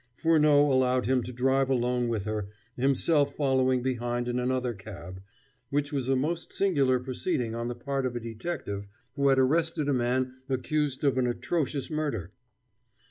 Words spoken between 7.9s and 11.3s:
of a detective who had arrested a man accused of an